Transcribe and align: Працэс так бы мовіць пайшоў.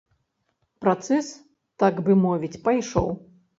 Працэс 0.85 1.29
так 1.85 2.01
бы 2.09 2.19
мовіць 2.25 2.53
пайшоў. 2.67 3.15